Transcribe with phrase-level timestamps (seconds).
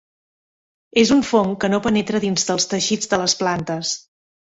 [1.01, 3.97] És un fong que no penetra dins dels teixits de les plantes.